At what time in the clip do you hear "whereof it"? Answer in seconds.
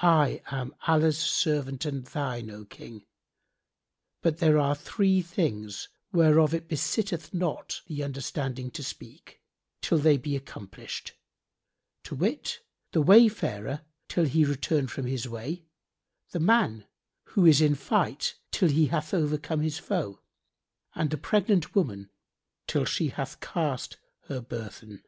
6.12-6.66